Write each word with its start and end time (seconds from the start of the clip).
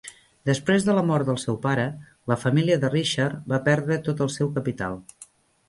Després 0.49 0.87
de 0.87 0.95
la 0.99 1.03
mort 1.09 1.27
del 1.31 1.37
seu 1.43 1.59
pare, 1.65 1.83
la 2.33 2.39
família 2.45 2.79
de 2.85 2.91
Richard 2.95 3.47
va 3.55 3.63
perdre 3.71 4.01
tot 4.11 4.27
el 4.29 4.35
seu 4.41 4.53
capital. 4.59 5.01